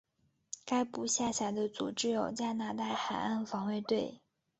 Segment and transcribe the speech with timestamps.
[0.65, 4.19] 该部下辖的组织有加拿大海岸防卫队。